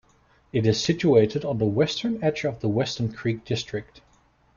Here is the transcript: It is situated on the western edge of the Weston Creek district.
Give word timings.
It 0.51 0.65
is 0.65 0.83
situated 0.83 1.45
on 1.45 1.59
the 1.59 1.65
western 1.67 2.23
edge 2.23 2.43
of 2.43 2.59
the 2.59 2.67
Weston 2.67 3.13
Creek 3.13 3.45
district. 3.45 4.01